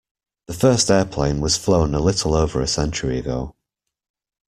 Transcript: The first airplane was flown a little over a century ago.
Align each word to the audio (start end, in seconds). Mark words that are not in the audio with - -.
The 0.47 0.55
first 0.55 0.89
airplane 0.89 1.41
was 1.41 1.57
flown 1.57 1.93
a 1.93 1.99
little 1.99 2.33
over 2.33 2.59
a 2.59 2.65
century 2.65 3.19
ago. 3.19 3.53